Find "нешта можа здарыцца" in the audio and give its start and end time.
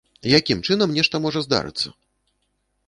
0.97-1.87